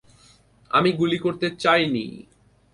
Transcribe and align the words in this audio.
আমি 0.71 0.89
গুলি 0.91 1.17
করতে 1.17 1.47
চাইনি। 1.63 2.05